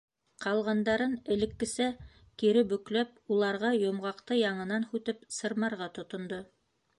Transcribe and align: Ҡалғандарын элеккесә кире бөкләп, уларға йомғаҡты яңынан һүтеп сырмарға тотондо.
Ҡалғандарын 0.43 1.11
элеккесә 1.35 1.89
кире 2.43 2.63
бөкләп, 2.71 3.11
уларға 3.35 3.71
йомғаҡты 3.83 4.39
яңынан 4.41 4.89
һүтеп 4.95 5.23
сырмарға 5.39 5.91
тотондо. 6.01 6.43